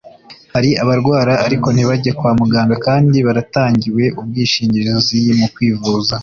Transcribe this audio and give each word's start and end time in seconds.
hari 0.53 0.69
abarwara 0.83 1.33
ariko 1.45 1.67
ntibajye 1.71 2.11
kwa 2.19 2.31
muganga 2.39 2.75
kandi 2.85 3.17
baratangiwe 3.27 4.03
ubwishingizi 4.19 5.19
mu 5.39 5.47
kwifuza 5.53 6.13